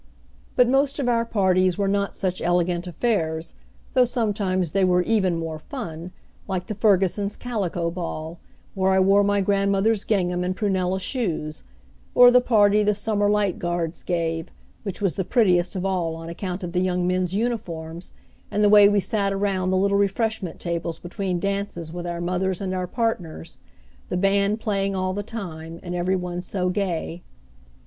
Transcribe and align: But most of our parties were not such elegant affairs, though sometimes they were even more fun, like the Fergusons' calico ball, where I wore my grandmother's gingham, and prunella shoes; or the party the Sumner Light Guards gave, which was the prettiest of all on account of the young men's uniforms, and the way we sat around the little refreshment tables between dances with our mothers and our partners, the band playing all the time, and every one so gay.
But 0.55 0.67
most 0.67 0.97
of 0.97 1.07
our 1.07 1.27
parties 1.27 1.77
were 1.77 1.87
not 1.87 2.15
such 2.15 2.41
elegant 2.41 2.87
affairs, 2.87 3.53
though 3.93 4.05
sometimes 4.05 4.71
they 4.71 4.83
were 4.83 5.03
even 5.03 5.37
more 5.37 5.59
fun, 5.59 6.11
like 6.47 6.65
the 6.65 6.73
Fergusons' 6.73 7.37
calico 7.37 7.91
ball, 7.91 8.39
where 8.73 8.93
I 8.93 8.99
wore 8.99 9.23
my 9.23 9.41
grandmother's 9.41 10.03
gingham, 10.03 10.43
and 10.43 10.55
prunella 10.57 10.99
shoes; 10.99 11.61
or 12.15 12.31
the 12.31 12.41
party 12.41 12.81
the 12.81 12.95
Sumner 12.95 13.29
Light 13.29 13.59
Guards 13.59 14.01
gave, 14.01 14.47
which 14.81 15.01
was 15.01 15.13
the 15.13 15.23
prettiest 15.23 15.75
of 15.75 15.85
all 15.85 16.15
on 16.15 16.29
account 16.29 16.63
of 16.63 16.71
the 16.71 16.81
young 16.81 17.05
men's 17.05 17.35
uniforms, 17.35 18.11
and 18.49 18.63
the 18.63 18.69
way 18.69 18.89
we 18.89 18.99
sat 18.99 19.31
around 19.31 19.69
the 19.69 19.77
little 19.77 19.99
refreshment 19.99 20.59
tables 20.59 20.97
between 20.97 21.39
dances 21.39 21.93
with 21.93 22.07
our 22.07 22.21
mothers 22.21 22.59
and 22.59 22.73
our 22.73 22.87
partners, 22.87 23.59
the 24.09 24.17
band 24.17 24.59
playing 24.59 24.95
all 24.95 25.13
the 25.13 25.21
time, 25.21 25.79
and 25.83 25.93
every 25.93 26.15
one 26.15 26.41
so 26.41 26.69
gay. 26.69 27.21